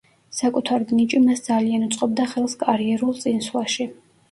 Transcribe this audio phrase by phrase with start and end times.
[0.35, 3.91] საკუთარი ნიჭი მას ძალიან უწყობდა ხელს კარიერულ წინსვლაში.